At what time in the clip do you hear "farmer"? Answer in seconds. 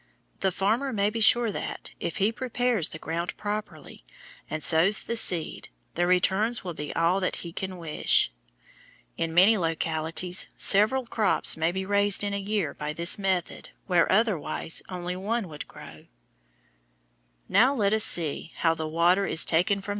0.51-0.91